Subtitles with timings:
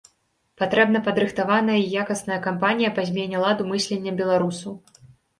[0.59, 4.73] Патрэбна падрыхтаваная і якасная кампанія па змене ладу мыслення беларусаў.